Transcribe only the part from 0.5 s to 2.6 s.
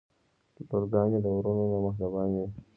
لورګانې د وروڼه نه مهربانې وی.